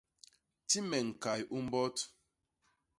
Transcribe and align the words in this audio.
Ti 0.67 0.79
me 0.89 0.97
ñkay 1.07 1.41
u 1.55 1.57
mbot. 1.65 1.95